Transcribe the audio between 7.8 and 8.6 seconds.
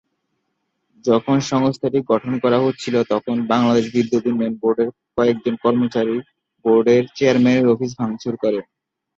ভাংচুর করে।